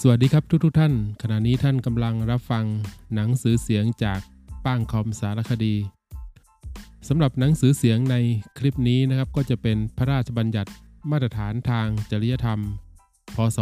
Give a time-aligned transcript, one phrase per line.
[0.00, 2.64] สวัสดีครับทุกทท่าน ขณะนี้ท่านกำลังรับฟัง
[3.14, 4.20] หนังสือเสียงจาก
[4.64, 5.74] ป้างคอมสารคดี
[7.08, 8.16] สำหรับหนังสือเสียงใน
[8.58, 10.70] คลิปนี้นะครับ ก็จะเป็นพระราชบัญญัติ
[11.10, 12.60] มาตรฐานทางจริยธรรม
[13.34, 13.58] พศ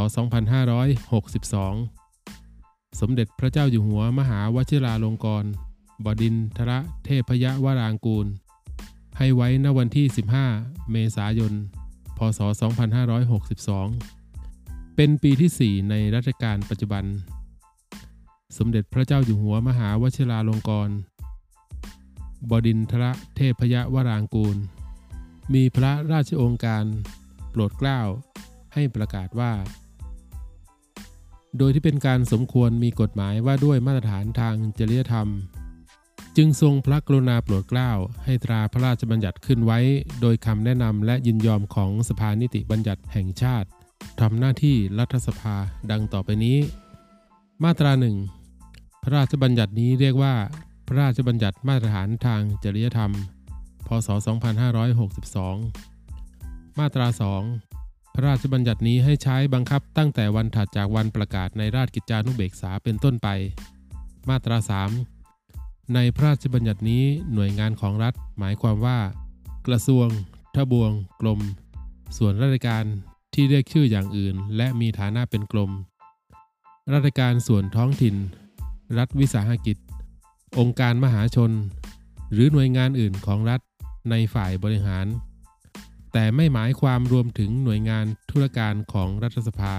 [2.09, 5.47] 2562 สมเด็จพระเจ้าอยู่หัวมหาวชิราลงกรณ
[6.05, 6.73] บดินทร
[7.05, 8.27] เทพยวรางกูล
[9.19, 10.07] ให้ไว้ณวันที่
[10.51, 11.53] 15 เมษายน
[12.19, 14.24] พศ 2562
[14.99, 17.05] เป็นปีที่ 4 ในรัชกาลปัจจุบัน
[18.57, 20.93] สมเด็จพระเจ้าอยู่หัวมหาวชิราลงกรณ
[22.51, 23.05] บดินทร
[23.37, 24.57] เทพยวรางกูล
[25.55, 26.85] มีพระราชองการ
[27.51, 28.01] โปรดเกล้า
[28.75, 29.53] ให้ประกาศว่า
[31.59, 35.29] โดยที่เป็นการสมควรมีกฎหมายว่าด้วยมาตรฐานทางจริยธรรม
[36.37, 37.91] จึงทรงพระกรุณาโปรดเกล้า
[38.25, 39.79] ให้ตราพระราชบัญญัติขึ้นไว้
[40.21, 43.69] โดยคำแนะนำและยินยอมของสภานิติบัญญัติแห่งชาติ
[44.21, 45.55] ทำหน้าที่รัฐสภา
[45.91, 46.59] ดังต่อไปนี้
[47.65, 48.17] มาตราหนึ่ง
[49.03, 50.35] พระราชบัญญัตินี้เรียกว่า
[50.87, 53.13] พระราชบัญญัติมาตรฐานทางจริยธรรม
[53.87, 54.09] พศ
[55.85, 57.07] 2562 มาตรา
[57.61, 63.29] 2 พระราชบัญญัตินี้ให้ใช้บังคับตั้งแต่วันถัดจากวันประกาศในราชกิจจานุเบกษาเป็นต้นไป
[64.29, 64.57] มาตรา
[65.27, 68.99] 3 ในพระราชบัญญัตินี้หน่วยงานของรัฐหมายความว่า
[69.67, 70.07] กระทรวง
[70.55, 70.91] ทบวง
[71.21, 71.41] กรม
[72.17, 72.85] ส่วนราชการ
[73.35, 75.71] ที่เรียกชื่ออย่างอื่น และมีฐานะเป็นกรม
[76.93, 78.17] ราชการส่วนท้องถิ่น
[78.99, 79.77] รัฐวิสาหกิจ
[80.59, 81.51] องค์การมหาชน
[82.33, 83.61] หรือหน่วยงานอื่นของรัฐ
[84.11, 85.07] ในฝ่ายบริหาร
[86.13, 89.75] แต่ไม่หมายความรวมถึงหน่วยงานธุรการของรัฐสภา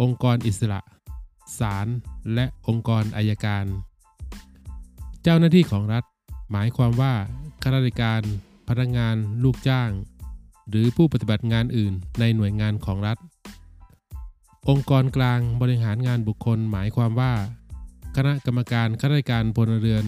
[0.00, 0.80] องค์กรอิสระ
[1.58, 1.86] ศาล
[2.34, 3.64] และองค์กรอายการ
[5.22, 6.04] เจ้าหน้าที่ของรัฐ
[6.52, 7.14] หมายความว่า
[7.62, 8.22] ข้าราชการ
[8.68, 9.90] พนักงาน ลูกจ้าง
[10.68, 13.18] หรือผู้ปฏิบัติงานอื่นในหน่วยงานของรัฐ
[14.68, 17.32] องค์กรกลางบริหารงานบุคคลหมายความว่า
[18.16, 20.04] คณะกรรมการข้าราชการพลเรือน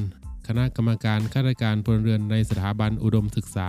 [0.48, 3.68] คณะกรรมการข้าราชการพลเรือนในสถาบันอุดมศึกษา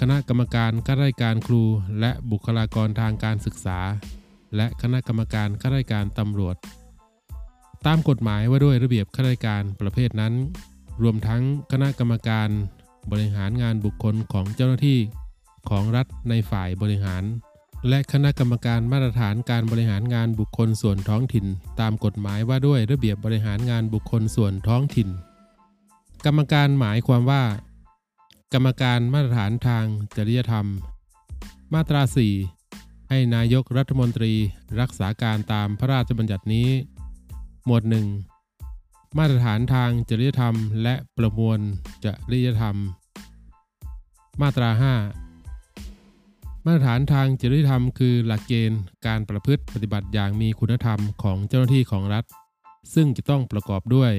[0.00, 1.62] คณะกรรมการข้าราชการครู
[2.00, 3.78] และบุคลากรทางการศึกษา
[4.56, 6.56] และคณะกรรมการข้าราชการตำรวจ
[7.86, 10.34] ตามกฎหมายว่าด้วยระเบียบข้าราชการประเภทนั้น
[11.02, 11.42] รวมทั้ง
[11.72, 12.48] คณะกรรมการ
[13.10, 14.98] บริหารงานบุคคลของเจ้าหน้าที่
[15.68, 17.24] ของรัฐในฝ่ายบริหาร
[17.88, 21.46] และคณะกรรมการมาตรฐานการบริหารงานบุคคลส่วนท้องถิ่น
[21.80, 25.08] ตามกฎหมายว่าด้วยระเบียบบริหารงานบุคคลส่วนท้องถิ่น
[26.24, 27.42] กรรมการหมายความว่า
[28.54, 29.84] กรรมการมาตรฐานทาง
[30.16, 30.66] จริยธรรม
[31.74, 32.02] มาตรา
[32.56, 34.32] 4 ให้นายกรัฐมนตรี
[34.80, 36.68] รักษาการตามพระราชบัญญัตินี้
[37.64, 37.82] หมวด
[38.50, 41.58] 1 มาตรฐานทางจริยธรรม และประมวล
[42.04, 42.76] จริยธรรม
[44.42, 45.29] มาตรา 5
[46.64, 52.24] มาตรฐานทางจริยธรรมคือหลักเกณฑ์การประพฤติปฏิบัติอย่างมีคุณธรรมของเจ้าหน้าที่ของรัฐ
[52.94, 54.12] ซึ่งจะต้องประกอบด้วย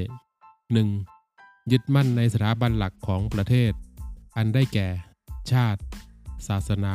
[1.02, 1.72] 1.
[1.72, 3.72] ยึดมั่นในสถาบันหลักของประเทศ
[4.38, 4.88] อันได้แก่
[5.52, 5.82] ชาติ
[6.48, 6.94] ศาสนา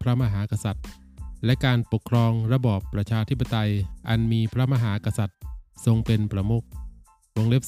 [0.00, 0.86] พระมหากษัตริย์
[1.44, 3.70] และการปกครองระบอบประชาธิปไตย
[4.08, 5.38] อันมีพระมหากษัตริย์
[5.84, 6.64] ทรงเป็นประมุข
[7.34, 7.64] วงเล็บ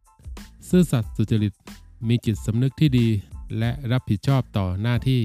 [0.00, 0.68] 2.
[0.68, 1.54] ซื่อสัตย์สุจริต
[2.08, 3.08] มีจิตสำนึกที่ดี
[3.58, 5.22] และรับผิดชอบต่อหน้าที่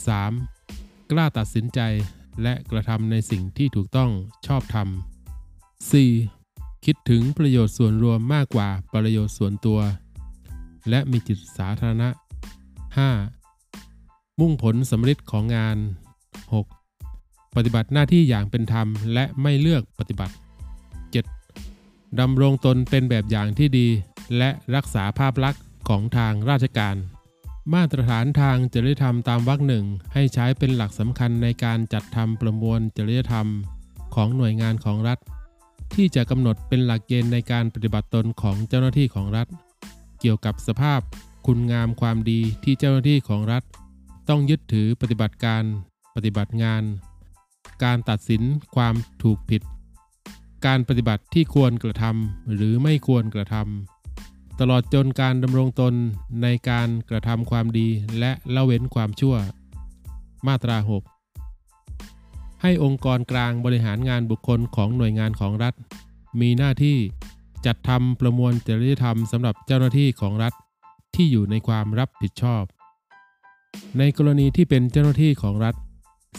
[0.00, 1.10] 3.
[1.10, 1.80] กล้าตัดสินใจ
[2.42, 4.10] และกระทำในสิ่งที่ถูกต้อง
[4.46, 4.88] ชอบธรรม
[6.06, 6.84] 4.
[6.84, 9.80] คิดถึงประโยชน์ส่วนรวมมากกว่าประโยชน์ส่วนตัว
[10.90, 12.08] และมีจิตสาธารณะ
[13.64, 14.40] 5.
[14.40, 15.76] มุ่งผลสำเร็จของงาน
[16.46, 17.56] 6.
[17.56, 20.34] ปฏิบัติหน้าที่อย่างเป็นธรรมและไม่เลือกปฏิบัติ
[21.46, 22.20] 7.
[22.20, 23.88] ดำรงตนเป็นแบบอย่างที่ดี
[24.38, 26.96] และรักษาภาพลักษณ์ของทางราชการ
[27.74, 29.84] มาตรฐานทางจริยธรรมตามวรรคหนึ่ง
[30.14, 33.46] ให้ใช้เป็นหลักสำคัญในการจัดทำประมวลจริยธรรม
[34.14, 35.18] ของหน่วยงานของรัฐ
[35.94, 39.46] ที่จะกำหนดเป็นหลักเกณฑ์ในการปฏิบัติตนของเจ้าหน้าที่ของรัฐ
[40.20, 41.00] เกี่ยวกับสภาพ
[41.46, 43.62] คุณงามความดีที่เจ้าหน้าที่ของรัฐ
[44.28, 45.62] ต้องยึดถือปฏิบัติการ
[46.14, 46.82] ปฏิบัติงาน
[47.84, 48.42] การตัดสิน
[48.76, 49.62] ความถูกผิด
[50.66, 54.01] การปฏิบัติที่ควรกระทำหรือไม่ควรกระทำ
[54.60, 55.94] ตลอดจนการดำรงตน
[56.42, 57.88] ในการกระทำความดี
[58.18, 59.36] และละเว้นความชั่ว
[60.46, 60.76] มาตรา
[61.48, 65.74] 6 ให้องค์กรกลางบริหารงานบุคคลของหน่วยงานของรัฐ
[66.40, 66.96] มีหน้าที่
[67.66, 70.52] จัดทำประมวลจริยธรรมสำหรับเจ้าหน้าที่ของรัฐ
[71.14, 72.64] ที่อยู่ในความรับผิดชอบ
[73.98, 75.74] ในกรณีที่เป็นเจ้าหน้าที่ของรัฐ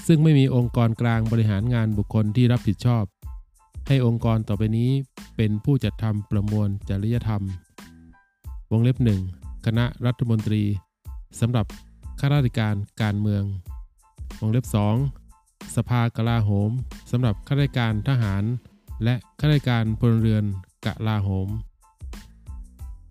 [0.08, 3.04] ซึ่งไม่มีองค์กรกลางบริหารงานบุคคลที่รับผิดชอบ
[3.88, 4.92] ให้องค์กรต่อไปนี้
[5.38, 7.42] เป็นผู้จัดทำประมวลจริยธรรม
[8.74, 9.22] วงเล็บหนึ่ง
[9.66, 10.64] คณะรัฐมนตรี
[11.40, 11.66] สำหรับ
[12.20, 13.44] ข้าราชการการเมือง
[14.40, 14.76] วงเล็บ2ส
[15.76, 16.72] สภากลาโหม
[17.12, 18.44] สำหรับข้าราชการทหาร
[19.04, 20.44] และข้าราชการพลเรือน
[20.86, 21.50] กลาโหม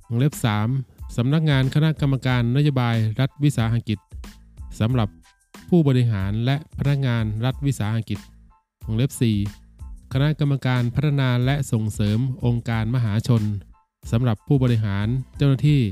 [0.09, 0.35] วงเล็บ
[0.75, 1.17] 3.
[1.17, 3.99] สำนักงานคณะกรรมการนโยบายรัฐวิสาหกิจ
[4.81, 5.09] สำหรับ
[5.69, 8.19] ผู้บริหารและพนักงานรัฐวิสาหกิจ
[8.87, 9.11] วงเล็บ
[9.63, 10.13] 4.
[10.13, 13.45] คณะกรรมการพัฒนาและส่งเสริมองค์การมหาชน
[14.11, 15.07] สำหรับผู้บริหาร
[15.37, 15.83] เจ้าหน้าที่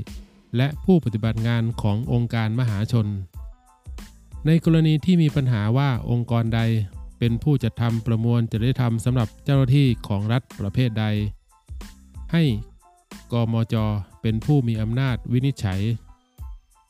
[0.57, 3.07] และผู้ปฏิบัติงานขององค์การมหาชน
[4.45, 6.61] ในกรณีที่มีปัญหาว่าองค์กรใด
[7.19, 11.05] เป็นผู้จัดทำประมวลจริยธรรมสำหรับเจ้าหน้าที่ของรัฐประเภทใด
[12.31, 12.43] ให้
[13.31, 13.75] กมจ
[14.21, 15.81] เป็นผู้มีอำนาจวินิจฉัย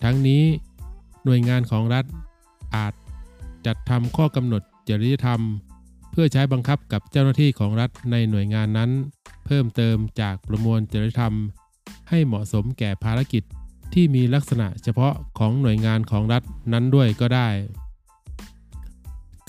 [0.04, 0.44] ทั้งนี้
[1.26, 2.06] หน่วยงานของรัฐ
[2.76, 2.94] อาจ
[3.66, 5.42] จัดทำข้อกำหนดจริยธรรม
[6.12, 8.90] เพื่อใช้บังคับกับเจ้าหน้าที่ของรัฐในหน่วยงานนั้น
[9.52, 11.34] พิ่มเติมจากประมวลจริยธรรม
[12.10, 13.44] ให้เหมาะสมแก่ภารกิจ
[13.94, 16.44] ที่มีลักษณะเฉพาะของหน่วยงานของรัฐ
[16.74, 17.50] นั้นด้วยก็ได้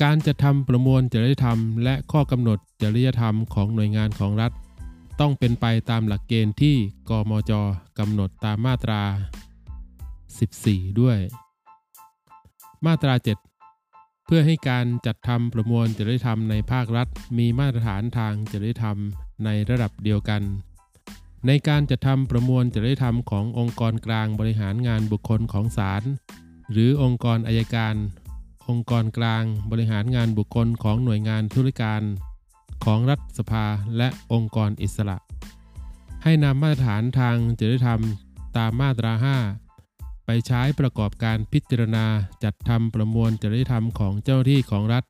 [0.02, 4.52] การจะทำประมวลจริยธรรม และข้อกำหนดจริยธรรมของหน่วยงานของรัฐ
[5.20, 6.76] ต้องเป็นไปตามหลักเกณฑ์ที่
[7.08, 7.52] กมจ
[7.98, 9.02] กำหนดตามมาตรา
[10.18, 11.18] 14 ด้วย
[12.86, 13.51] มาตรา 7
[14.34, 17.08] พื่อให้การจัดทำประมวลจริยธรรมในภาครัฐ
[17.38, 18.96] มีมาตรฐานทางจริยธรรม
[19.44, 20.42] ในระดับเดียวกัน
[21.46, 26.02] ในการจัดทำประมวลจริยธรรมขององค์กรกลางบริหารงานบุคคลของศาล
[26.72, 27.94] หรือองค์กรอายการ
[28.68, 32.02] องค์กรกลางบริหารงานบุคคลของหน่วยงานธุรการ
[32.84, 35.18] ของรัฐสภาและองค์กรอิสระ
[36.22, 38.00] ให้นำมาตรฐานทางจริยธรรม
[38.56, 39.61] ตามมาตรา 5
[40.26, 42.06] ไปใช้ประกอบการพิจารณา
[42.44, 45.04] จัดทำประมวลจริยธรรมของเจ้าหน้าที่ของรัฐ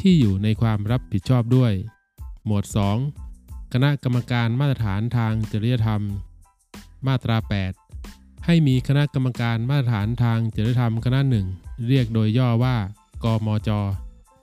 [0.00, 1.72] ที่อยู่ในความรับผิดชอบด้วย
[2.44, 2.64] หมวด
[3.18, 6.02] 2 คณะกรรมการมาตรฐานทางจริยธรรม
[7.06, 7.36] มาตรา
[7.92, 11.46] 8 ให้มีคณะกรรมการมาตรฐานทางจริยธรรมคณะหนึ่ง
[11.88, 12.76] เรียกโดยย่อว่า
[13.24, 13.70] กมจ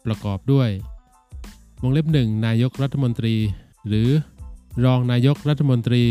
[0.06, 0.70] ประกอบด้วย
[1.82, 3.36] วงเล็บหนึ่งนายกรัฐมนตรี
[3.88, 4.10] หรือ
[4.86, 6.04] รองนายกรัฐมนตรี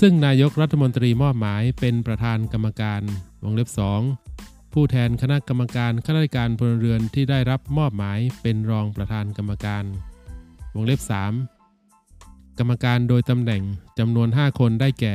[0.00, 3.02] ซึ่งนายกรัฐมนตรีมอบหมายเป็นประธานกรรมการ
[3.42, 3.68] วงเล็บ
[4.20, 9.84] 2 ผู้แทนคณะกรรมการข้าราชการพลเรือนที่ได้รับมอบหมายเป็นรองประธานกรรมการ
[10.74, 11.00] วงเล็บ
[11.80, 13.62] 3 กรรมการโดยตำแหน่ง
[13.98, 15.14] จำนวน 5 คนได้แก่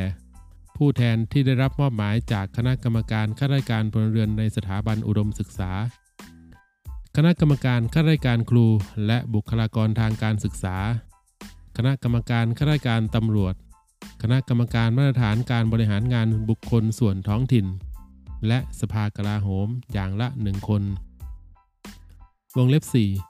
[0.77, 5.71] ผู้แทนที่ได้รับมอบหมายจากคณะกรรมการข้าราชการพลเรือนในสถาบันอุดมศึกษา
[7.15, 8.67] คณะกรรมการข้าราชการครู
[9.07, 10.77] และบุคลากรทางการศึกษา
[11.77, 13.56] คณะกรรมการข้าราชการตำรวจ
[14.21, 17.65] คณะกรรมการมาตรฐานการบริหารงานบุคคลส่วนท้องถิ่น
[18.48, 20.83] และสภากลาโหมอย่างละหนึ่งคน
[22.57, 22.83] วงเล็บ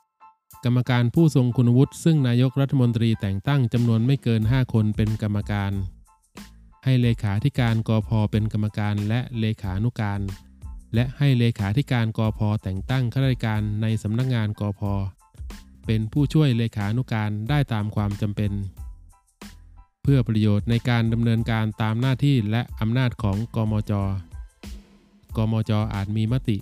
[0.06, 5.72] 4 กรรมการผู้ทรงคุณวุฒิซึ่งนายกรัฐมนตรีแต่งตั้งจำนวนไม่เกิน 5 คนเป็นกรรมการ
[6.86, 10.22] ให้เลขาธิการกพเป็นกรรมการและเลขานุการ
[10.94, 14.82] และให้เลขาธิการกพแต่งตั้งข้าราชการในสำนักงานกพ
[15.86, 18.52] เป็นผู้ช่วยเลขานุการได้ตามความจำเป็น
[20.04, 23.92] เพื่อประโยชน์ในการดำเนินการตามหน้าที่และอำนาจของกมจ
[25.38, 26.58] กมจอาจมีมติ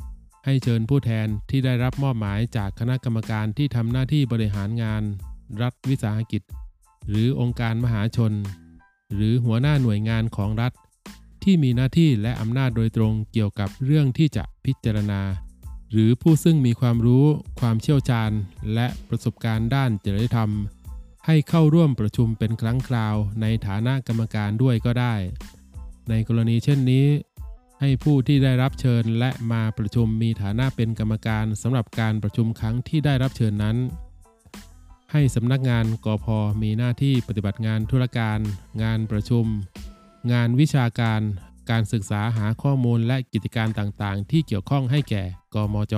[0.46, 5.04] ให้เชิญผู้แทนที่ได้รับมอบหมายจากคณะกรรมการที่ทำหน้าที่บริหารงาน
[5.62, 6.42] รัฐวิสาหกิจ
[7.10, 8.34] หรือองค์การมหาชน
[9.16, 10.72] หรือหัวหน้าหน่วยงานของรัฐ
[11.44, 15.22] ที่มีหน้าที่และอำนาจโดยตรงเกี่ยวกับเรื่องที่จะพิจารณา
[15.92, 17.26] หรือผู้ซึ่งมีความรู้
[17.60, 18.32] ความเชี่ยวชาญ
[18.74, 20.52] และประสบการณ์ด้านจริยธรรม
[21.26, 25.16] ให้เข้าร่วมประชุมเป็นครั้งคราวในฐานะกรรมการด้วยก็ได้
[26.10, 27.08] ในกรณีเช่นนี้
[27.80, 33.78] ให้ผู้ที่ได้รับเชิญและมาประชุมมีฐานะเป็นกรรมการสำหรับการประชุมครั้งที่ได้รับเชิญนั้น
[35.12, 36.26] ให้สำนักงานกพ
[36.62, 38.40] มีหน้าที่ปฏิบัติงานธุรการ
[38.84, 39.46] งานประชุม
[40.32, 41.22] งานวิชาการ
[41.70, 45.24] การศึกษาหาข้อมูลและกิจการต่างๆ ที่เกี่ยวข้องให้แก่
[45.54, 45.96] กมจ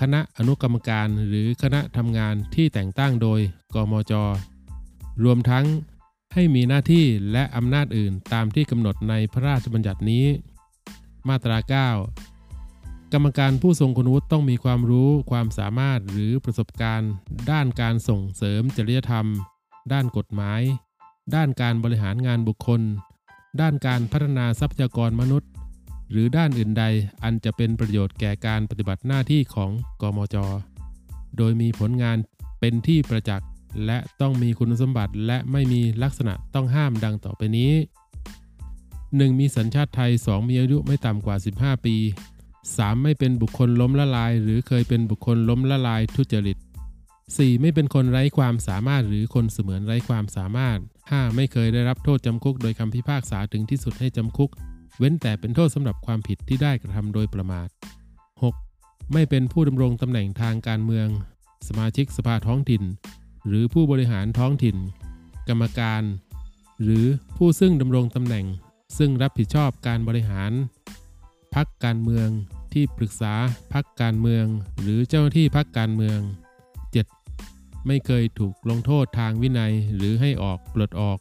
[0.00, 3.40] คณะอนุกรรมการหรือคณะทำงานที่แต่งตั้งโดย
[3.74, 4.12] กมจ
[5.24, 5.66] รวมทั้ง
[6.34, 10.26] ให้มีหน้าที่และอำนาจอื่นตามที่กำหนดในพระราชบัญญัตินี้
[11.28, 17.12] มาตรา 9 กรรมการผู้ทรงคุณวุฒิต้องมีความรู้ความสามารถหรือประสบการณ์
[17.50, 19.26] ด้านการส่งเสริมจริยธรรม
[19.92, 20.60] ด้านกฎหมาย
[21.34, 22.80] ด้านการบริหารงานบุคคล
[23.60, 25.50] ด้านการพัฒนาทรัพยากรมนุษย์
[26.10, 26.84] หรือด้านอื่นใด
[27.22, 29.70] อันจะเป็นประโยชน์แก่การปฏิบัติหน้าที่ของ
[30.02, 30.36] กมจ
[31.36, 32.16] โดยมีผลงาน
[32.60, 33.48] เป็นที่ประจักษ์
[33.86, 37.72] และต้องมีคุณสมบัติและไม่มีลักษณะต้องห้ามดังต่อไปนี้
[38.74, 39.40] 1.
[39.40, 40.48] มีสัญชาติไทย 2.
[40.48, 41.96] มีอายุไม่ต่ำกว่า 15 ปี
[42.50, 43.02] 3.
[43.02, 46.58] ไม่เป็นบุคคลล้มละลาย หรือเคยเป็นบุคคลล้มละลายทุจริต
[47.08, 47.60] 4.
[47.60, 51.36] ไม่เป็นคนไร้ความสามารถหรือคนเสมือนไร้ความสามารถ 5.
[51.36, 54.50] ไม่เคยได้รับโทษจำคุกโดยคำพิพากษาถึงที่สุดให้จำคุก
[54.98, 57.68] เว้นแต่เป็นโทษสำหรับความผิดที่ได้กระทำโดยประมาท
[58.40, 59.12] 6.
[59.12, 61.08] ไม่เป็นผู้ดำรงตำแหน่งทางการเมือง
[61.68, 62.82] สมาชิกสภาท้องถิ่น
[63.46, 64.76] หรือผู้บริหารท้องถิ่น
[65.48, 66.02] กรรมการ
[66.82, 68.46] หรือผู้ซึ่งดำรงตำแหน่ง
[68.98, 70.52] ซึ่งรับผิดชอบการบริหาร
[71.54, 72.28] พักการเมือง
[72.72, 73.34] ที่ปรึกษา
[73.72, 74.46] พักการเมือง
[74.80, 76.18] หรือเจ้าหน้าที่พักการเมือง
[77.04, 77.86] 7.
[77.86, 81.18] ไม่เคยถูกลงโทษทางวินัยหรือให้ออกปลดออก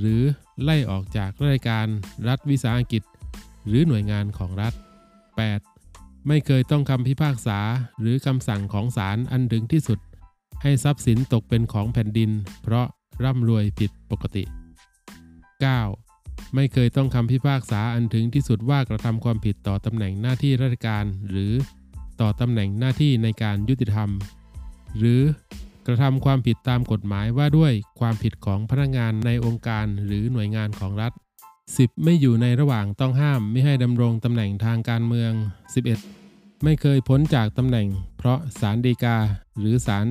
[0.00, 0.22] หรือ
[0.62, 1.86] ไล่ออกจากราชการ
[2.28, 3.02] รัฐวิสาหกิจ
[3.66, 4.74] หรือหน่วยงานของรัฐ
[5.50, 6.28] 8.
[6.28, 7.58] ไม่เคยต้องคำพิพากษา
[8.00, 9.98] หรือคำสั่งของศาลอันถึงที่สุด
[10.62, 12.30] ให้ทรัพย์สินตกเป็นของแผ่นดิน
[12.62, 12.86] เพราะ
[13.24, 14.44] ร่ำรวยผิดปกติ
[15.68, 16.54] 9.
[16.54, 21.52] ไม่เคยต้องคำพิพากษาอันถึงที่สุดว่ากระทำความผิดต่อตำแหน่งหน้าที่ราชการ หรือ
[22.20, 24.10] ต่อตำแหน่งหน้าที่ในการยุติธรรม
[24.98, 25.20] หรือ
[25.86, 31.12] กระทำความผิดตามกฎหมายว่าด้วยความผิดของพนักงานในองค์การหรือหน่วยงานของรัฐ
[31.58, 32.04] 10.
[32.04, 35.32] ไม่อยู่ในระหว่างต้องห้ามไม่ให้ดำรงตำแหน่งทางการเมือง
[35.98, 36.64] 11.
[36.64, 37.88] ไม่เคยพ้นจากตำแหน่ง
[38.18, 39.16] เพราะศาลฎีกา
[39.58, 40.06] หรือศาล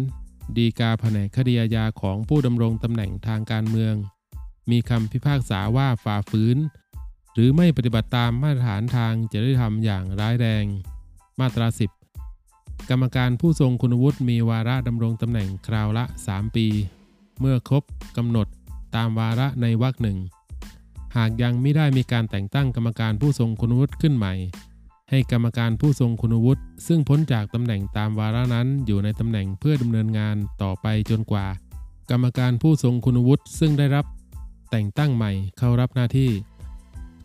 [0.57, 3.93] ฎีกาแผนกคดีอาญาของผู้ดำรงตำแหน่งทางการเมือง
[4.71, 6.57] มีคำพิพากษาว่าฝ่าฝืน
[7.33, 10.65] หรือไม่ปฏิบัติตามมาตรฐานทางจริยธรรมอย่างร้ายแรง
[11.39, 11.94] มาตรา 10
[12.89, 16.67] กรรมการผู้ทรงคุณวุฒิมีวาระดำรงตำแหน่งคราวละ 3 ปี
[17.39, 17.83] เมื่อครบ
[18.17, 18.47] กำหนด
[18.95, 20.17] ตามวาระในวรรคหนึ่ง
[21.17, 24.33] หากยังไม่ได้มีการแต่งตั้งกรรมการผู้ทรงคุณวุฒิขึ้นใหม่
[25.09, 31.47] ให้กรรมการผู้ทรงคุณวุฒิซึ่งพ้นจากตำแหน่งตามวาระนั้นอยู่ในตำแหน่งเพื่อดำเนินงานต่อไปจนกว่า
[32.11, 34.05] กรรมการผู้ทรงคุณวุฒิซึ่งได้รับ
[34.71, 36.31] แต่งตั้งใหม่เข้ารับหน้าที่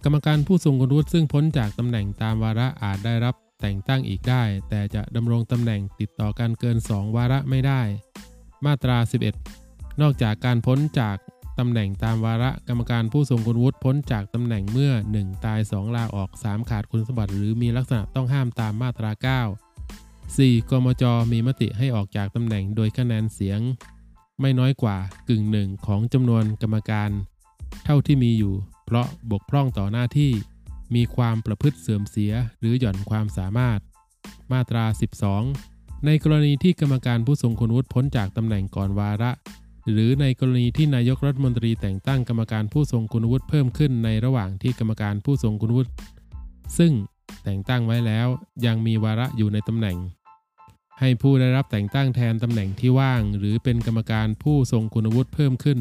[0.05, 7.81] กรรมการผู้ทรงคุณวุฒิซึ่งพ้นจากตำแหน่งตามวาระอาจได้รับ แต่งตั้งอีกได้ แต่จะดำรงตำแหน่งติดต่อกันเกิน 2 วาระไม่ได้
[8.67, 8.97] มาตรา
[9.49, 11.17] 11 นอกจากการพ้นจาก
[11.59, 19.23] ตำแหน่งตามวาระกรรมการผู้ทรงคุณวุฒิพ้นจากตำแหน่งเมื่อ 1 ตาย 2 ลาออก 3 ขาดคุณสมบัติ หรือมีลักษณะต้องห้ามตามมาตรา 9
[19.97, 20.71] 4.
[20.71, 23.61] กมจ มีมติให้ออกจากตำแหน่งโดยคะแนนเสียง
[24.41, 24.97] ไม่น้อยกว่า
[25.29, 27.11] กึ่งหนึ่งของจำนวนกรรมการ
[27.85, 28.55] เท่าที่มีอยู่
[28.87, 30.33] เพราะบกพร่องต่อหน้าที่
[30.95, 33.81] มีความประพฤติเสื่อมเสียหรือหย่อนความสามารถ
[34.53, 34.85] มาตรา
[35.45, 39.31] 12 ในกรณีที่กรรมการผู้ทรงคุณวุฒิพ้นจากตำแหน่งก่อนวาระ
[39.91, 45.91] หรือในกรณีที่นายกรัฐมนตรีแต่งตั้งกรรมการผู้ทรงคุณวุฒิเพิ่มขึ้นในระหว่างที่กรรมการผู้ทรงคุณวุฒิ
[46.79, 46.93] ซึ่ง
[47.45, 48.27] แต่งตั้งไว้แล้ว
[48.67, 49.97] ยังมีวาระอยู่ในตำแหน่ง
[51.01, 55.79] ให้ผู้ได้รับแต่งตั้งแทนตำแหน่งที่ว่าง หรือเป็นกรรมการผู้ทรงคุณวุฒิเพิ่มขึ้น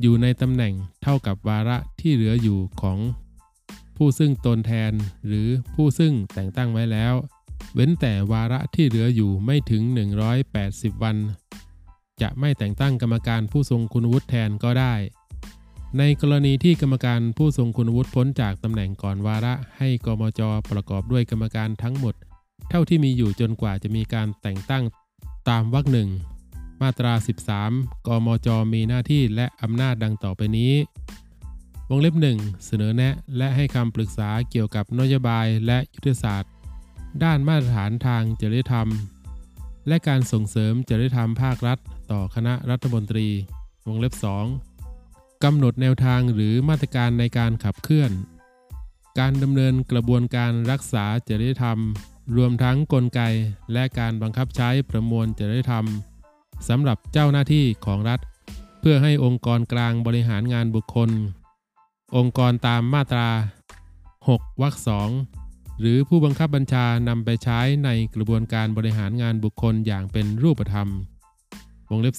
[0.00, 2.98] อยู่ในตำแหน่งเท่ากับวาระที่เหลืออยู่ของ
[3.96, 4.92] ผู้ซึ่งตนแทน
[5.26, 7.14] หรือผู้ซึ่งแต่งตั้งไว้แล้ว
[7.74, 9.82] เว้นแต่วาระที่เหลืออยู่ไม่ถึง
[10.42, 11.16] 180 วัน
[12.20, 14.94] จะไม่แต่งตั้งกรรมการผู้ทรงคุณวุฒิแทนก็ได้
[15.98, 22.14] ในกรณีที่กรรมการผู้ทรงคุณวุฒิพ้นจากตำแหน่งก่อนวาระให้กมจประกอบด้วยกรรมการทั้งหมด
[22.70, 24.84] เท่าที่มีอยู่จนกว่าจะมีการแต่งตั้ง
[25.48, 26.08] ตามวรรคหนึ่ง
[26.82, 27.12] มาตรา
[27.60, 30.72] 13 กมจ มีหน้าที่และอำนาจดังต่อไปนี้
[31.90, 36.52] วงเล็บ 1 เสนอแนะและให้คำปรึกษาเกี่ยวกับนโยบายและยุทธศาสตร์
[37.22, 38.88] ด้านมาตรฐานทางจริยธรรม
[39.88, 41.78] และการส่งเสริมจริยธรรมภาครัฐ
[42.12, 43.28] ต่อคณะรัฐมนตรี
[43.86, 44.14] วงเล็บ
[44.78, 48.10] 2กำหนดแนวทางหรือมาตรการในการขับเคลื่อน
[49.18, 51.78] การดำเนินกระบวนการรักษาจริยธรรม
[52.36, 53.20] รวมทั้งกลไก
[53.72, 55.84] และการบังคับใช้ประมวลจริยธรรม
[56.68, 58.20] สำหรับเจ้าหน้าที่ของรัฐ
[58.80, 61.10] เพื่อให้องค์กรกลางบริหารงานบุคคล
[62.14, 63.28] องค์กรตามมาตรา
[63.94, 65.10] 6วรรคสอง
[65.80, 70.88] หรือผู้บังคับบัญชานำไปใช้ในกระบวนการบริหารงานบุคคลอย่างเป็นรูปธรรม
[71.90, 72.16] วงเล็บ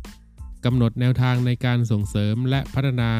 [0.00, 3.12] 3กำหนดแนวทางในการส่งเสริมและพัฒนา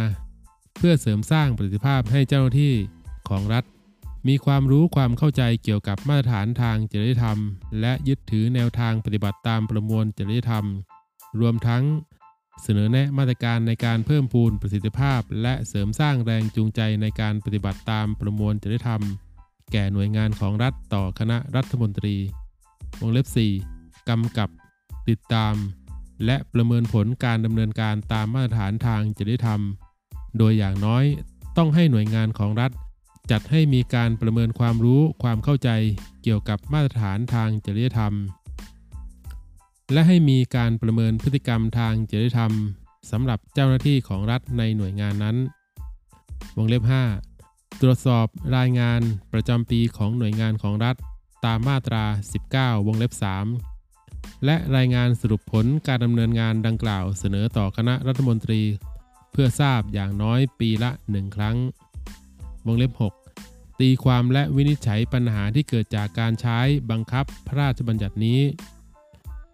[0.77, 2.75] เพื่อเสริมสร้างประสิทธิภาพให้เจ้าหน้าที่
[3.29, 3.65] ของรัฐ
[4.29, 7.39] มีความรู้ความเข้าใจเกี่ยวกับมาตรฐานทางจริยธรรม
[7.81, 10.65] และยึดถือแนวทางปฏิบัติตามประมวลจริยธรรม
[11.41, 11.83] รวมทั้ง
[12.63, 19.03] เสนอแนะมาตรการในการเพิ่มพูนประสิทธิภาพ และเสริมสร้างแรงจูงใจในการปฏิบัติตามประมวลจริยธรรม
[19.73, 22.17] แก่หน่วยงานของรัฐต่อคณะรัฐมนตรี
[23.01, 23.27] วงเล็บ
[23.69, 24.49] 4 กำกับ
[25.09, 25.55] ติดตาม
[26.25, 29.61] และประเมินผลการดำเนินการตามมาตรฐานทางจริยธรรม
[30.39, 31.05] โดยอย่างน้อย
[31.57, 32.71] ต้องให้หน่วยงานของรัฐ
[33.31, 35.71] จัดให้มีการประเมินความรู้ความเข้าใจ
[36.23, 38.13] เกี่ยวกับมาตรฐานทางจริยธรรม
[39.93, 42.53] และให้มีการประเมินพฤติกรรมทางจริยธรรม
[43.11, 45.37] สำหรับเจ้าหน้าที่ของรัฐในหน่วยงานนั้น
[46.57, 46.83] วงเล็บ
[47.33, 48.27] 5 ตรวจสอบ
[48.57, 49.01] รายงาน
[49.33, 50.97] ประจำปีของหน่วยงานของรัฐ
[51.45, 52.05] ตามมาตรา
[52.45, 53.13] 19 วงเล็บ
[53.79, 58.61] 3 และรายงานสรุปผลการดำเนินงานดังกล่าวเสนอต่อคณะรัฐมนตรี
[59.33, 61.57] เพื่อทราบอย่างน้อยปีละ 1 ครั้ง
[62.67, 62.93] วงเล็บ
[63.37, 66.59] 6 ตีความและวินิจฉัยปัญหาที่เกิดจากการใช้
[66.91, 68.41] บังคับพระราชบัญญัตินี้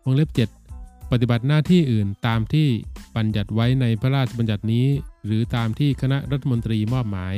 [0.05, 0.31] วงเล็บ
[0.71, 2.69] 7 ปฏิบัติหน้าที่อื่นตามที่
[3.17, 4.87] บัญญัติไว้ในพระราชบัญญัตินี้
[5.25, 7.37] หรือตามที่คณะรัฐมนตรีมอบหมาย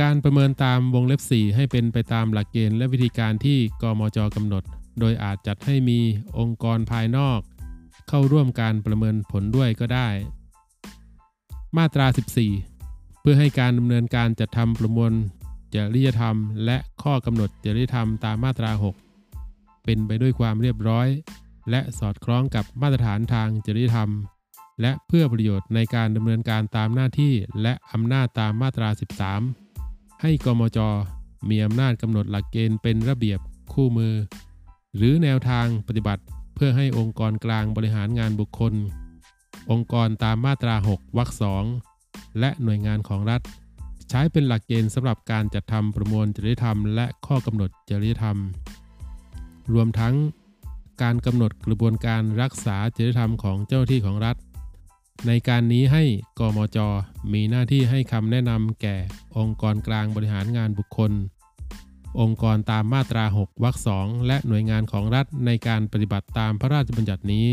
[0.00, 4.62] การประเมินตามวงเล็บ 4 ให้เป็นไปตามหลักเกณฑ์และวิธีการที่กมจกำหนด
[5.00, 5.98] โดยอาจจัดให้มี
[6.38, 7.40] องค์กรภายนอก
[8.08, 10.08] เข้าร่วมการประเมินผลด้วยก็ได้
[11.76, 12.06] มาตรา
[12.62, 15.12] 14 เพื่อให้การดำเนินการจัดทำประมวล
[15.74, 19.05] จริยธรรม และข้อกำหนดจริยธรรมตามมาตรา 6
[19.86, 21.08] เป็นไปด้วยความเรียบร้อย
[21.70, 24.10] และสอดคล้องกับมาตรฐานทางจริยธรรม
[24.80, 28.88] และเพื่อประโยชน์ในการดำเนินการตามหน้าที่และอำนาจตามมาตรา
[29.54, 30.78] 13 ให้กมจ
[31.48, 33.40] มีอำนาจกำหนดหลักเกณฑ์เป็นระเบียบ
[33.72, 34.14] คู่มือ
[34.96, 36.22] หรือแนวทางปฏิบัติ
[36.54, 38.74] เพื่อให้องค์กรกลางบริหารงานบุคคล
[39.70, 41.64] องค์กรตามมาตรา 6วรรคสอง
[42.40, 43.40] และหน่วยงานของรัฐ
[44.10, 48.36] ใช้เป็นหลักเกณฑ์สำหรับการจัดทำประมวลจริยธรรม และข้อกำหนดจริยธรรม
[49.74, 50.14] รวมทั้ง
[51.02, 54.36] การกำหนดกระบวนการรักษาจริยธรรมของเจ้าหน้าที่ของรัฐ
[55.26, 56.04] ในการนี้ให้
[56.38, 56.78] กมจ
[57.32, 58.96] มีหน้าที่ให้คำแนะนำแก่
[59.38, 61.12] องค์กรกลางบริหารงานบุคคล
[62.20, 67.48] องค์กรตามมาตรา 6 วรรคสองและหน่วยงานของรัฐในการปฏิบัติตามพระราชบัญญัตินี้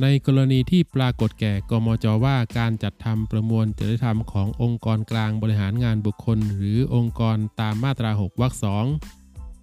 [0.00, 8.84] ในกรณีที่ปรากฏแก่กมจว่าการจัดทำประมวลจริยธรรมขององค์กรกลางบริหารงานบุคคล หรือองค์กรตามมาตรา 6 วรรคสอง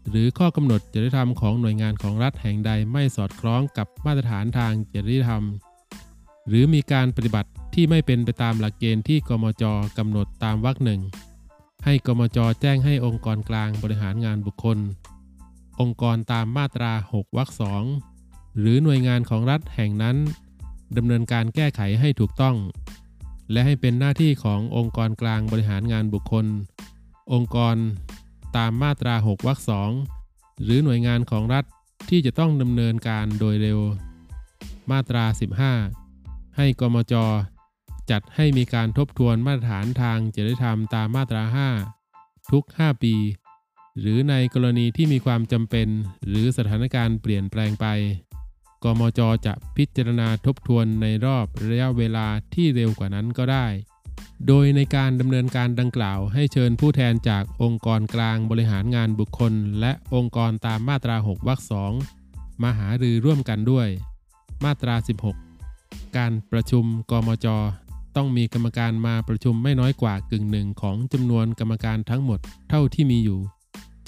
[0.10, 5.44] หรือข้อกำหนดจริยธรรมของหน่วยงานของรัฐแห่งใดไม่สอดคล้องกับมาตรฐานทางจริยธรรม
[6.48, 9.64] หรือมีการปฏิบัติที่ไม่เป็นไปตามหลักเกณฑ์ที่กมจ
[9.98, 11.02] กำหนดตามวรรคหนึ่ง
[11.86, 14.78] ให้กมจแจ้งให้องค์กรกลางบริหารงานบุคคล
[15.80, 17.84] องค์กรตามมาตรา 6วรรคสอง
[18.60, 20.18] หรือหน่วยงานของรัฐแห่งนั้น
[20.98, 22.56] ดำเนินการแก้ไขให้ถูกต้อง
[23.52, 26.46] และให้เป็นหน้าที่ขององค์กรกลางบริหารงานบุคคล
[27.34, 27.76] องค์กร
[28.58, 29.92] ตามมาตรา 6 วรรคสอง
[30.64, 31.66] หรือหน่วยงานของรัฐ
[32.10, 33.80] ที่จะต้องดำเนินการโดยเร็ว
[34.92, 35.26] มาตรา
[35.92, 37.14] 15 ให้กมจ
[38.12, 41.44] จัดให้มีการทบทวนมาตรฐานทางจริยธรรมตามมาตรา
[41.98, 43.16] 5 ทุก 5 ปี
[44.00, 45.88] หรือในกรณีที่มีความจำเป็น
[46.28, 47.86] หรือสถานการณ์เปลี่ยนแปลงไป
[48.84, 53.68] กมจ จะพิจารณาทบทวนในรอบระยะเวลาที่เร็วกว่านั้นก็ได้
[54.48, 61.92] โดยในการดำเนินการดังกล่าวให้เชิญผู้แทนจากองค์กรกลางบริหารงานบุคคล และองค์กรตามมาตรา 6 วรรคสอง
[62.64, 63.88] มาหารือร่วมกันด้วย
[64.64, 64.96] มาตรา
[65.56, 67.48] 16 การประชุมกมจ
[68.16, 73.40] ต้องมีกรรมการมาประชุมไม่น้อยกว่ากึ่งหนึ่งของจำนวนกรรมการทั้งหมดเท่าที่มีอยู่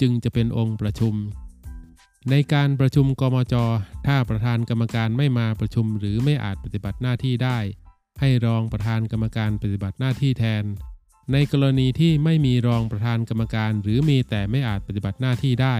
[0.00, 1.14] จึงจะเป็นองค์ประชุม
[2.30, 3.54] ในการประชุมกมจ
[4.06, 7.58] ถ้าประธานกรรมการไม่มาประชุมหรือไม่อาจปฏิบัติหน้าที่ได้
[8.20, 10.64] ให้รองประธานกรรมการปฏิบัติหน้าที่แทน
[11.32, 15.76] ในกรณีที่ไม่มีรองประธานกรรมการ หรือมีแต่ไม่อาจปฏิบัติหน้าที่ได้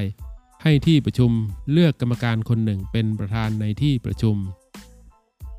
[0.62, 1.31] ให้ที่ประชุม
[1.73, 4.37] เลือกกรรมการคนหนึ่งเป็นประธานในที่ประชุม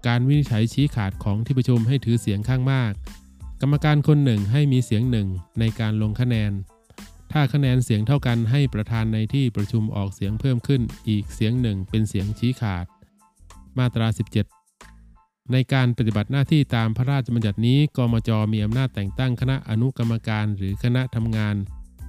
[0.07, 2.93] การวินิจฉัยชี้ขาดของที่ประชุมให้ถือเสียงข้างมาก
[3.61, 5.27] กรรมการคนหนึ่งให้มีเสียงหนึ่ง
[5.59, 6.51] ในการลงคะแนน
[7.31, 12.85] ถ้าคะแนนเสียงเท่ากันให้ประธานในที่ประชุมออกเสียงเพิ่มขึ้นอีกเสียงหนึ่งเป็นเสียงชี้ขาด
[13.77, 14.62] มาตรา 17
[15.51, 21.55] ในการปฏิบัติหน้าที่ตามพระราชบัญญัตินี้กมจมีอำนาจแต่งตั้งคณะอนุกรรมการหรือคณะทำงาน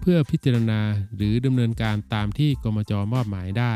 [0.00, 0.80] เพื่อพิจารณา
[1.16, 3.74] หรือดำเนินการตามที่กมจมอบหมายได้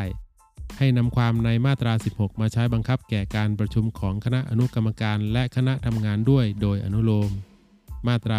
[0.79, 7.31] ให้นำความในมาตรา 16 มาใช้บังคับแก่การประชุมของคณะอนุกรรมการและคณะทำงานด้วยโดยอนุโลม
[8.07, 8.39] มาตรา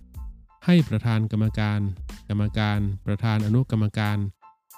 [0.00, 1.80] 18 ให้ประธานกรรมการ
[2.28, 4.18] กรรมการ ประธานอนุกรรมการ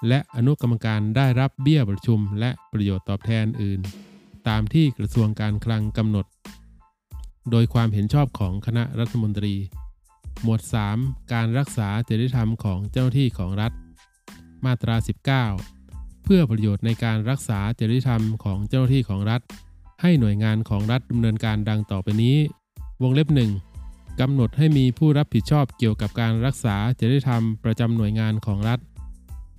[0.07, 3.79] และอนุกรรมการได้รับเบี้ยประชุม และประโยชน์ตอบแทนอื่น
[4.47, 6.25] ตามที่กระทรวงการคลังกำหนด
[7.51, 9.55] โดยความเห็นชอบของคณะรัฐมนตรี
[10.43, 10.61] หมวด
[10.95, 13.71] 3 การรักษาจริยธรรมของเจ้าหน้าที่ของรัฐ
[14.65, 14.95] มาตรา
[15.59, 19.41] 19 เพื่อประโยชน์ในการรักษาจริยธรรมของเจ้าหน้าที่ของรัฐ
[20.01, 22.37] ให้หน่วยงานของรัฐดำเนินการดังต่อไปนี้
[23.01, 23.51] วงเล็บหนึ่ง
[24.19, 28.79] กำหนดให้มีผู้รับผิดชอบเกี่ยวกับการรักษาจริยธรรมประจำหน่วยงานของรัฐ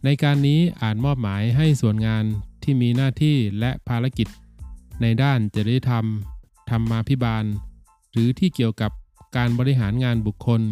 [0.05, 2.25] ในการนี้อาจมอบหมายให้ส่วนงาน
[2.63, 4.29] ที่มีหน้าที่และภารกิจ
[5.03, 6.05] ในด้านจริยธรรม
[6.71, 7.45] ธรรมาภิบาล
[8.13, 8.93] หรือที่เกี่ยวกับ
[9.37, 10.63] การบริหารงานบุคคล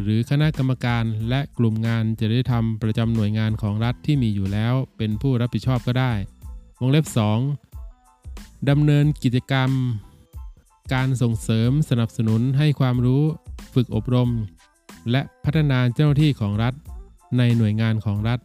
[0.00, 6.12] หรือคณะกรรมการและกลุ่มงานจริยธรรมประจำหน่วยงานของรัฐที่มีอยู่แล้ว เป็นผู้รับผิดชอบก็ได้
[6.80, 7.06] วงเล็บ
[7.86, 8.68] 2.
[8.70, 9.70] ดำเนินกิจกรรม
[10.94, 13.22] การส่งเสริมสนับสนุนให้ความรู้
[13.74, 14.30] ฝึกอบรม
[15.10, 16.74] และพัฒนาเจ้าหน้าที่ของรัฐ
[17.38, 18.38] ในหน่วยงานของรัฐ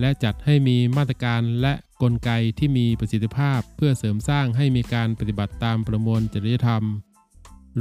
[0.00, 6.82] และจัดให้มีมาตรการและกลไกที่มีประสิทธิภาพ เพื่อเสริมสร้างให้มีการปฏิบัติตามประมวลจริยธรรม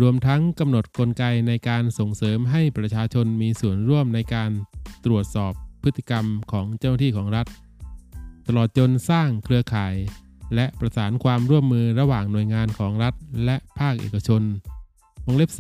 [0.02, 4.52] รวมทั้งกำหนดกลไกในการส่งเสริมให้ประชาชนมีส่วนร่วมในการ
[5.06, 7.48] ตรวจสอบพฤติกรรมของเจ้าหน้าที่ของรัฐ
[8.48, 9.96] ตลอดจนสร้างเครือข่าย
[10.56, 13.14] และประสานความร่วมมือระหว่างหน่วยงานของรัฐ
[13.46, 14.42] และภาคเอกชน
[15.26, 15.52] วงเล็บ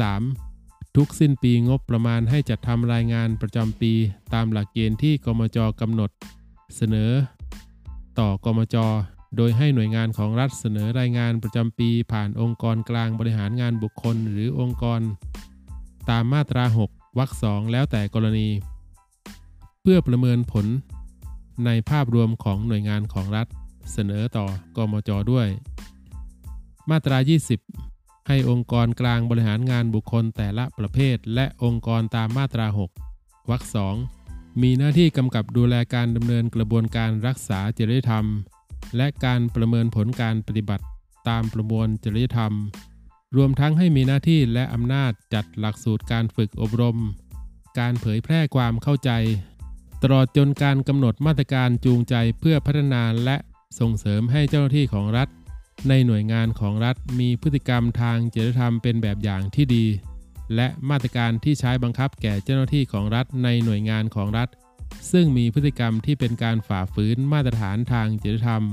[0.41, 3.91] 3 ทุกสิ้นปีงบประมาณให้จัดทำรายงานประจำปี
[4.33, 6.09] ตามหลักเกณฑ์ที่กมจกำหนด
[6.75, 7.11] เสนอ
[8.19, 8.75] ต่อกมจ
[9.37, 15.01] โดยให้หน่วยงานของรัฐเสนอรายงานประจำปีผ่านองค์กรกลางบริหารงานบุคคลหรือองค์กร
[16.09, 18.49] ตามมาตรา 6วรรคสองแล้วแต่กรณี
[19.81, 20.65] เพื่อประเมินผล
[21.65, 23.47] ในภาพรวมของหน่วยงานของรัฐ
[23.91, 24.45] เสนอต่อ
[24.77, 25.47] กมจด้วย
[26.89, 27.17] มาตรา
[27.73, 32.67] 20 ให้องค์กรกลางบริหารงานบุคคลแต่ละประเภท และองค์กรตามมาตรา
[33.07, 33.95] 6วรรคสอง
[34.61, 38.25] มีหน้าที่กำกับดูแลการดำเนินกระบวนการรักษาจริยธรรม
[38.97, 40.85] และการประเมินผลการปฏิบัติ
[41.29, 42.53] ตามประมวลจริยธรรม
[43.35, 46.97] รวมทั้งให้มีหน้าที่และอำนาจจัดหลักสูตรการฝึกอบรม
[47.79, 49.11] การเผยแพร่ความเข้าใจ
[50.03, 53.37] ตลอดจนการกำหนดมาตรการจูงใจเพื่อพัฒนาและ
[53.79, 55.27] ส่งเสริมให้เจ้าหน้าที่ของรัฐ
[55.89, 59.85] ในหน่วยงานของรัฐมีพฤติกรรมทางจริยธรรมเป็นแบบอย่างที่ดี
[60.55, 64.49] และมาตรการที่ใช้บังคับแก่เจ้าหน้าที่ของรัฐในหน่วยงานของรัฐ
[65.11, 68.63] ซึ่งมีพฤติกรรมที่เป็นการฝ่าฝืนมาตรฐานทางจริยธรรม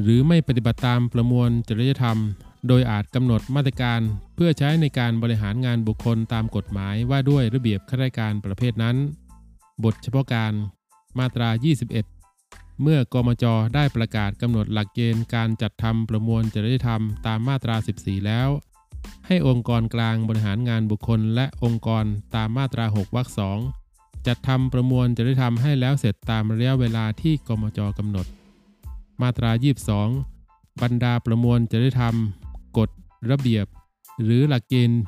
[0.00, 2.18] หรือไม่ปฏิบัติตามประมวลจริยธรรม
[2.68, 4.00] โดยอาจกำหนดมาตรการ
[4.34, 8.96] เพื่อใช้ในการบริหารงานบุคคลตามกฎหมายว่าด้วยระเบียบข้าราชการประเภทนั้น
[9.84, 10.52] บทเฉพาะการ
[11.18, 11.48] มาตรา
[12.16, 13.44] 21 เมื่อกมจ
[13.74, 18.48] ได้ประกาศกำหนดหลักเกณฑ์การจัดทำประมวลจริยธรรมตามมาตรา 14 แล้ว
[19.26, 23.58] ให้องค์กรกลางบริหารงานบุคคล และองค์กรตามมาตรา 6 วรรคสอง
[24.26, 28.26] จัดทำประมวลจริยธรรมให้แล้วเสร็จตามระยะเวลาที่กมจกำหนด
[29.22, 29.50] มาตรา
[30.16, 32.14] 22 บรรดาประมวลจริยธรรม
[32.78, 32.90] กฎ
[33.30, 33.66] ระเบียบ
[34.24, 35.02] หรือหลักเกณฑ์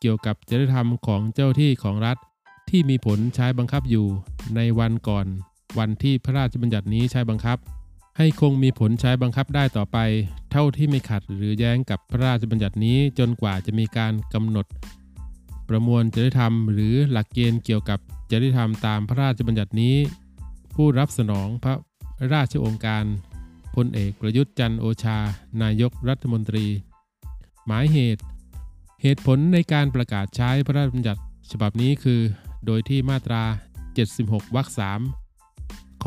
[0.00, 2.16] เกี่ยวกับจริยธรรมของเจ้าที่ของรัฐ
[2.70, 4.06] ที่มีผลใช้บังคับอยู่
[4.56, 5.26] ในวันก่อน
[5.78, 7.58] วันที่พระราชบัญญัตินี้ใช้บังคับ
[8.18, 9.98] ให้คงมีผลใช้บังคับได้ต่อไป
[10.50, 14.66] เท่าที่ไม่ขัดหรือแย้งกับพระราชบัญญัตินี้จนกว่าจะมีการกำหนด
[15.68, 17.98] ประมวลจริยธรรม หรือหลักเกณฑ์เกี่ยวกับ
[18.30, 19.96] จริยธรรมตามพระราชบัญญัตินี้
[20.74, 21.74] ผู้รับสนองพระ
[22.34, 23.04] ราชองค์การ
[23.74, 25.18] พลเอกประยุทธ์จันโอชา
[25.62, 26.66] นายกรัฐมนตรี
[27.66, 28.22] หมายเหตุ
[29.02, 32.20] เหตุผลในการประกาศใช้พระราชบัญญัติฉบับนี้คือ
[32.66, 33.42] โดยที่มาตรา
[33.98, 35.17] 76วรรค3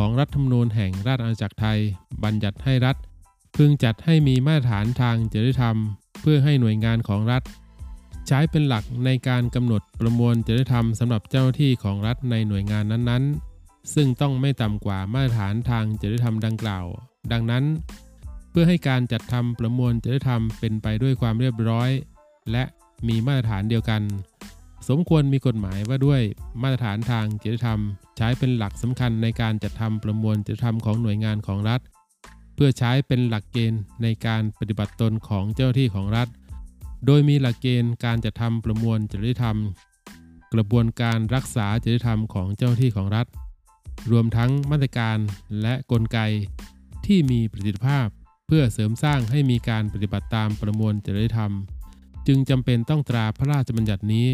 [0.04, 1.80] ของรัฐธรรมนูญแห่งราชอาณาจักรไทย
[2.24, 2.96] บัญญัติให้รัฐ
[3.56, 5.78] พึงจัดให้มีมาตรฐานทางจริยธรรม
[6.22, 7.44] เพื่อให้หน่วยงานของรัฐ
[8.28, 16.86] ใช้เป็นหลักในการกำหนดประมวลจริยธรรมสำหรับเจ้าหน้าที่ของรัฐในหน่วยงานนั้นๆ ซึ่งต้องไม่ต่ำกว่ามาตรฐานทางจริยธรรมดังกล่าว
[17.32, 17.64] ดังนั้น
[18.52, 21.90] เพื่อให้การจัดทำประมวลจริยธรรมเป็นไปด้วยความเรียบร้อย
[22.52, 22.64] และ
[23.08, 24.02] มีมาตรฐานเดียวกัน
[24.90, 26.22] สมควรมีกฎหมายว่าด้วย
[26.62, 27.80] มาตรฐานทางจริยธรรม
[28.18, 31.82] ใช้เป็นหลักสำคัญในการจัดทำประมวลจริยธรรมของหน่วยงานของรัฐ
[32.56, 36.28] เพื่อใช้เป็นหลักเกณฑ์ในการปฏิบัติตนของเจ้าหน้าที่ของรัฐ
[37.06, 39.58] โดยมีหลักเกณฑ์การจัดทำประมวลจริยธรรม
[40.54, 43.28] กระบวนการรักษาจริยธรรมของเจ้าหน้าที่ของรัฐ
[44.12, 45.18] รวมทั้งมาตรการ
[45.62, 46.20] และกลไก
[47.06, 48.08] ที่มีประสิทธิภาพ
[48.48, 51.52] เพื่อเสริมสร้างให้มีการปฏิบัติตามประมวลจริยธรรม
[52.28, 54.28] จึงจำเป็นต้องตราพระราชบัญญัตินี้